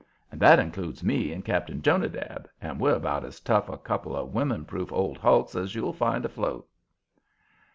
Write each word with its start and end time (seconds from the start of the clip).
And 0.31 0.41
that 0.41 0.57
includes 0.57 1.03
me 1.03 1.31
and 1.31 1.45
Cap'n 1.45 1.83
Jonadab, 1.83 2.49
and 2.59 2.79
we're 2.79 2.95
about 2.95 3.23
as 3.23 3.39
tough 3.39 3.69
a 3.69 3.77
couple 3.77 4.15
of 4.15 4.33
women 4.33 4.65
proof 4.65 4.91
old 4.91 5.19
hulks 5.19 5.53
as 5.53 5.75
you'll 5.75 5.93
find 5.93 6.25
afloat. 6.25 6.67